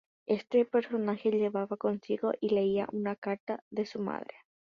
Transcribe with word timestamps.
Este 0.25 0.65
personaje 0.65 1.29
llevaba 1.29 1.77
consigo, 1.77 2.31
y 2.41 2.49
leía, 2.49 2.87
una 2.91 3.15
carta 3.15 3.63
de 3.69 3.85
su 3.85 3.99
madre. 3.99 4.33